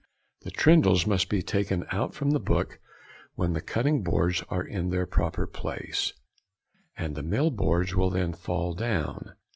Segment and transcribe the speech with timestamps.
[0.41, 2.79] The trindles must be taken out from the book
[3.35, 6.13] when |64| the cutting boards are in their proper place,
[6.97, 9.35] and the mill boards will then fall down.